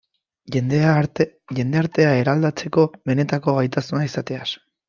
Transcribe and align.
Jendartea 0.55 2.15
eraldatzeko 2.23 2.89
benetako 3.11 3.57
gaitasuna 3.59 4.09
izateaz. 4.11 4.49